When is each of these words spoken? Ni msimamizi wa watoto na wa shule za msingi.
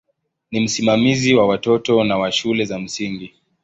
Ni 0.51 0.59
msimamizi 0.59 1.33
wa 1.35 1.47
watoto 1.47 2.03
na 2.03 2.17
wa 2.17 2.31
shule 2.31 2.65
za 2.65 2.79
msingi. 2.79 3.33